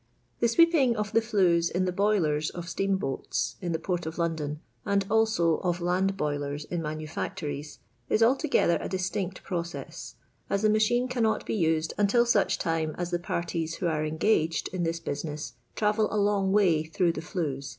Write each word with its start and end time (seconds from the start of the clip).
Tnr. 0.41 0.49
sweeping 0.49 0.95
of 0.97 1.11
the 1.11 1.19
Hues 1.19 1.69
in 1.69 1.85
the 1.85 1.91
boilers 1.91 2.49
of 2.49 2.67
steam 2.67 2.97
boats, 2.97 3.57
in 3.61 3.71
the 3.71 3.77
Port 3.77 4.07
of 4.07 4.17
London, 4.17 4.59
and 4.83 5.05
also 5.11 5.57
of 5.57 5.79
lind 5.79 6.17
boiler.f 6.17 6.65
in 6.71 6.81
manufactories, 6.81 7.77
is 8.09 8.23
altogether 8.23 8.79
a 8.81 8.89
distinct 8.89 9.43
process, 9.43 10.15
a 10.49 10.57
j 10.57 10.63
the 10.63 10.69
machine 10.71 11.07
cannot 11.07 11.45
be 11.45 11.53
used 11.53 11.93
until 11.99 12.25
such 12.25 12.57
time 12.57 12.95
as 12.97 13.11
the 13.11 13.19
parties 13.19 13.75
who 13.75 13.85
are 13.85 14.03
engaged 14.03 14.71
iu 14.73 14.79
this 14.79 14.99
busi 14.99 15.25
ness 15.25 15.53
tnivtd 15.75 16.09
a 16.11 16.17
long 16.17 16.51
way 16.51 16.81
through 16.83 17.11
the 17.11 17.21
flues 17.21 17.69